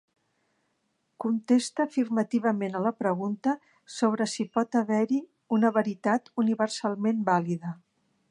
[1.25, 3.53] Conteste afirmativament a la pregunta
[3.97, 5.21] sobre si pot haver-hi
[5.59, 7.75] una veritat universalment vàlida.